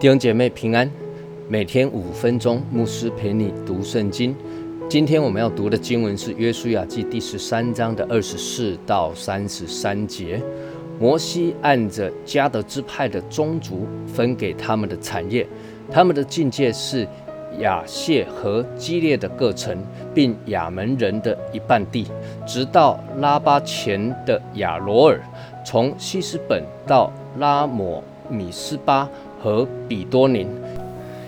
[0.00, 0.90] 弟兄姐妹平安，
[1.46, 4.34] 每天五分钟，牧师陪你读圣经。
[4.88, 10.40] 今天我们要读的经文是《约书亚记》第十三章的二十四到三十三节。
[10.98, 15.46] 摩西按着迦得支派的宗族分给他们的产业，
[15.90, 17.06] 他们的境界是
[17.58, 19.76] 亚谢和基列的各城，
[20.14, 22.06] 并亚门人的一半地，
[22.46, 25.20] 直到拉巴前的亚罗尔，
[25.62, 29.06] 从西斯本到拉摩米斯巴。
[29.42, 30.46] 和比多宁，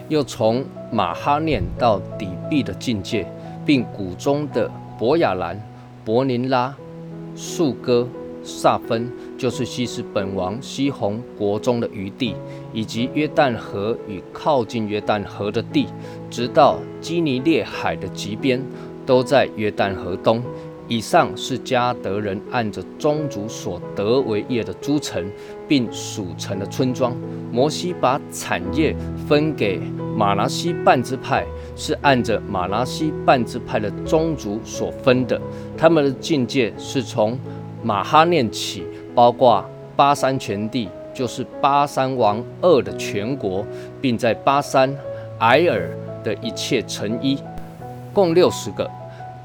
[0.08, 3.26] 又从马哈念到底壁的境界，
[3.64, 5.60] 并谷中的博雅兰、
[6.04, 6.74] 伯宁拉、
[7.34, 8.06] 树哥、
[8.44, 12.34] 萨芬，就是西斯本王西宏国中的余地，
[12.72, 15.86] 以及约旦河与靠近约旦河的地，
[16.30, 18.62] 直到基尼列海的极边，
[19.06, 20.42] 都在约旦河东。
[20.92, 25.24] 以上是加德人按着宗族所得为业的诸城，
[25.66, 27.16] 并属城的村庄。
[27.50, 28.94] 摩西把产业
[29.26, 29.80] 分给
[30.14, 35.40] 马拿西半支派，是按着马拿西半支派的宗族所分的。
[35.78, 37.38] 他们的境界是从
[37.82, 38.84] 马哈念起，
[39.14, 39.64] 包括
[39.96, 43.64] 巴山全地，就是巴山王二的全国，
[43.98, 44.94] 并在巴山
[45.38, 45.88] 埃尔
[46.22, 47.38] 的一切城邑，
[48.12, 48.86] 共六十个。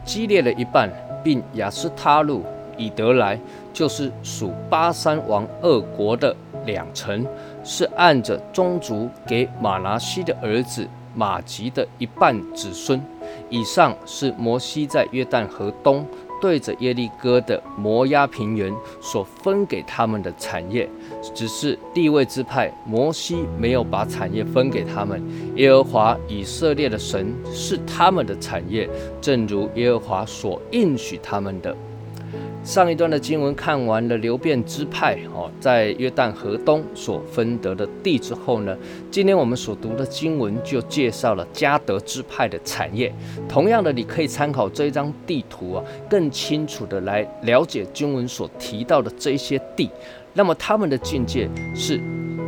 [0.03, 0.89] 激烈了一半。
[1.27, 2.41] 并雅斯他路
[2.77, 3.37] 以得来，
[3.73, 6.33] 就是属巴山王二国的
[6.65, 7.27] 两城，
[7.65, 13.01] 是按着宗族给马拿西的儿子马吉的一半子孙。
[13.49, 16.07] 以上是摩西在约旦河东
[16.41, 20.89] 对着耶利哥的摩押平原所分给他们的产业，
[21.33, 25.21] 只是地位之派，摩西没有把产业分给他们。
[25.55, 28.89] 耶和华以色列的神是他们的产业，
[29.19, 31.75] 正如耶和华所应许他们的。
[32.63, 38.75] 上一段的经文看完了流变支派哦，在约旦河东所分得的地之后呢，
[39.09, 43.13] 今天我们所读的经文就介绍了加德支派的产业。
[43.47, 49.89] 同样的，你可以参考这一张地图啊，更清楚的来了解经文所提到的这些地。
[50.37, 51.99] 那么他们的境界是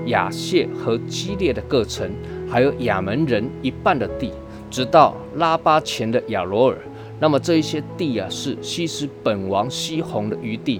[0.05, 2.07] 亚谢和基列的各城，
[2.47, 4.31] 还有亚门人一半的地，
[4.69, 6.78] 直到拉巴前的亚罗尔。
[7.19, 10.79] 那么这一些地啊，是西施本王西宏的余地，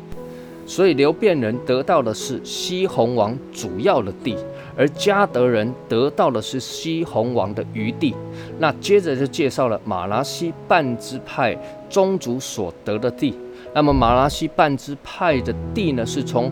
[0.68, 4.38] 所以流变人得到的是西宏王主要的地，
[4.78, 8.14] 而加德人得到的是西宏王的余地。
[8.60, 11.58] 那接着就介绍了马拉西半支派
[11.90, 13.34] 宗族所得的地。
[13.74, 16.52] 那么马拉西半支派的地呢，是从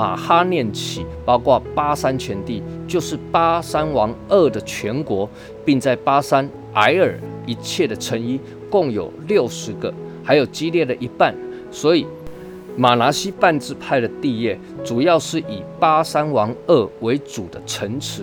[0.00, 5.28] 马哈念起，包括巴山全地，就是巴山王二的全国，
[5.62, 8.40] 并在巴山埃尔一切的城邑。
[8.70, 9.92] 共有六十个，
[10.24, 11.36] 还有激烈的一半，
[11.70, 12.06] 所以
[12.80, 18.22] 马拿西半支派的地业主要是以巴山王二为主的城池。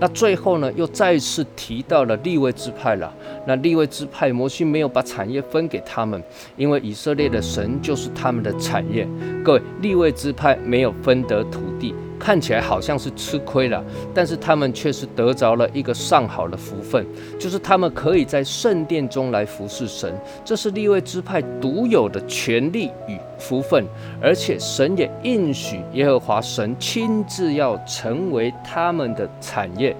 [0.00, 3.12] 那最后呢，又再次提到了立位支派了。
[3.46, 6.22] 那立位支派，摩西没有把产业分给他们，
[6.56, 9.06] 因为以色列的神就是他们的产业。
[9.44, 11.94] 各位，立位支派没有分得土地。
[12.28, 17.06] 看起来好像是吃亏了，但是他们却是得着了一个上好的福分，
[17.40, 20.12] 就是他们可以在圣殿中来服侍神，
[20.44, 23.82] 这是立位支派独有的权利与福分，
[24.20, 29.96] 而且神也应许耶和华神亲自要成为他们的产业。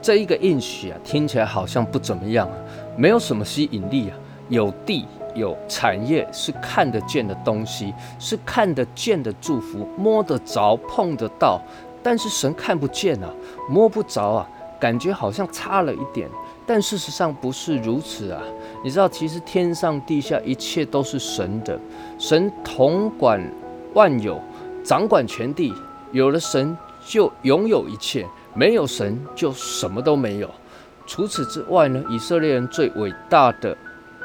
[0.00, 2.48] 这一个应许啊，听起来好像不怎么样，
[2.96, 4.16] 没有什么吸引力啊，
[4.48, 5.04] 有地。
[5.38, 11.60] 有产业是看得见的东西，是看得见的祝福，摸得着、碰得到。
[12.02, 13.30] 但是神看不见啊，
[13.68, 14.48] 摸不着啊，
[14.78, 16.28] 感觉好像差了一点。
[16.66, 18.42] 但事实上不是如此啊！
[18.84, 21.78] 你知道，其实天上地下一切都是神的，
[22.18, 23.42] 神统管
[23.94, 24.38] 万有，
[24.84, 25.72] 掌管全地。
[26.12, 30.50] 有了神就拥有一切，没有神就什么都没有。
[31.06, 33.76] 除此之外呢，以色列人最伟大的。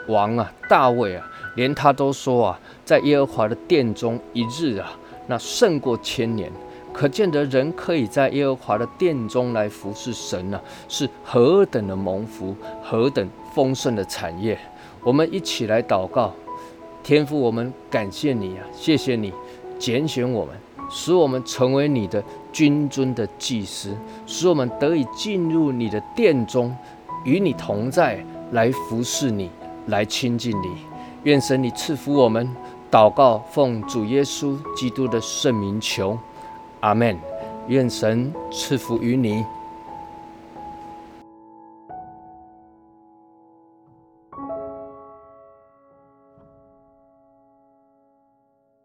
[0.07, 1.25] 王啊，大卫啊，
[1.55, 4.91] 连他都说啊，在耶和华的殿中一日啊，
[5.27, 6.51] 那胜过千年。
[6.91, 14.55] 可见得人可以在耶和华的殿中来服侍神呢，是何等的蒙福，何等丰盛的产业。
[15.01, 16.31] 我们一起来祷告，
[17.01, 19.33] 天父，我们感谢你啊，谢谢你
[19.79, 20.53] 拣选我们，
[20.87, 23.97] 使我们成为你的君尊的祭司，
[24.27, 26.75] 使我们得以进入你的殿中，
[27.25, 29.49] 与你同在，来服侍你。
[29.87, 30.77] 来亲近你，
[31.23, 32.49] 愿神你赐福我们。
[32.89, 36.17] 祷告，奉主耶稣基督的圣名求，
[36.81, 37.17] 阿门。
[37.67, 39.43] 愿神赐福于你。